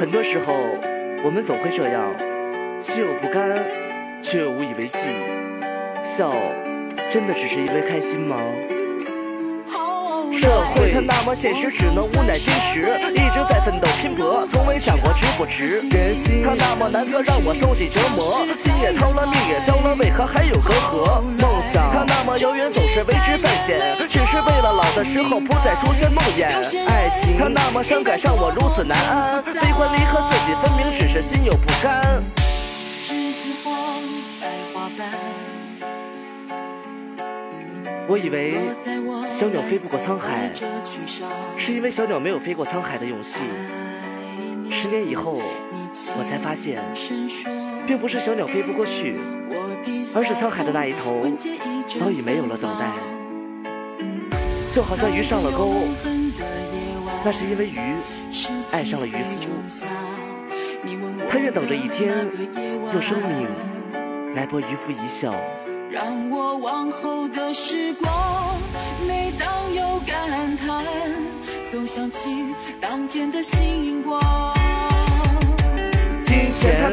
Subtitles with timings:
[0.00, 0.54] 很多时候，
[1.22, 2.10] 我们总会这样，
[2.82, 3.62] 心有不甘，
[4.22, 4.96] 却又无以为继。
[6.16, 6.32] 笑，
[7.12, 8.38] 真的只是因为开心吗？
[10.32, 12.80] 社会它那么现实，只能无奈坚持，
[13.12, 15.86] 一直在奋斗拼搏，从未想过值不值。
[15.90, 21.20] 人心它那么难测，让我受尽折磨，心也掏了，命也交了，为何还有隔阂？
[25.00, 26.44] 的时候不再出现梦魇。
[26.86, 32.22] 爱情它那么伤感，让我如此难安，悲欢离合自己分明，只是心有不甘。
[32.36, 33.70] 栀子花
[34.38, 35.10] 白花瓣。
[38.06, 38.60] 我以为
[39.30, 40.50] 小鸟飞不过沧海，
[41.56, 43.38] 是因为小鸟没有飞过沧海的勇气。
[44.70, 45.40] 十年以后，
[46.18, 46.78] 我才发现，
[47.86, 49.18] 并不是小鸟飞不过去，
[50.14, 51.26] 而是沧海的那一头
[51.98, 52.84] 早已没有了等待。
[54.72, 55.74] 就好像鱼上了钩，
[57.24, 57.78] 那是因为鱼
[58.72, 59.16] 爱上了渔夫，
[61.28, 62.28] 他愿等着一天，
[62.92, 63.48] 用生命
[64.34, 65.34] 来博渔夫一笑。
[65.90, 68.56] 让我往后的时光，
[69.08, 70.84] 每当有感叹，
[71.68, 72.28] 总想起
[72.80, 74.20] 当天的星光。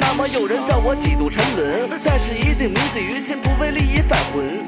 [0.00, 4.64] 那么诱人，叫我几度沉沦，但是一定铭记于心，不为利益犯浑。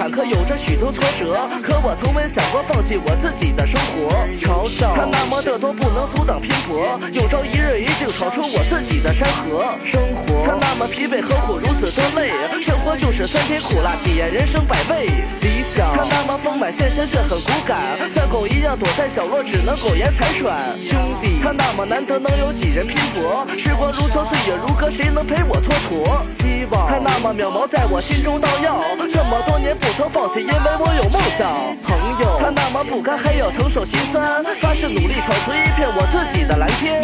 [0.00, 4.08] 坎坷，有着许多挫折，可我从没想过放弃我自己的生活。
[4.40, 9.76] 嘲笑它那么的多，不能阻挡拼搏，有朝一日一定闯出我自己的山河。
[9.84, 12.32] 生活它那么疲惫，何苦如此的累？
[12.64, 15.04] 生活就是酸甜苦辣，体验人生百味。
[15.42, 15.92] 理想
[16.30, 20.78] 么丰满，现实却很骨感，像狗一样躲在角落，只能苟延残喘。
[20.80, 23.44] 兄弟他那么难得，能有几人拼搏？
[23.58, 26.06] 时光如梭，岁月如歌，谁能陪我蹉跎？
[26.40, 28.78] 希望他那么渺茫，在我心中荡漾。
[29.10, 31.50] 这么多年不曾放弃，因为我有梦想。
[31.82, 37.02] 朋友，他那么不甘，还要承受心酸，发誓努力闯出一片我自己的蓝天。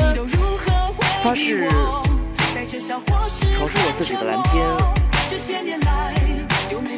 [1.25, 1.69] 发誓
[3.59, 5.96] 闯出我自己的蓝天。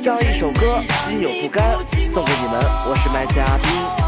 [0.02, 1.76] 这样一首歌，心有不甘，
[2.12, 4.07] 送给你们，我是麦夏冰。